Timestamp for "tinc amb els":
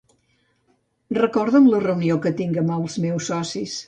2.39-2.97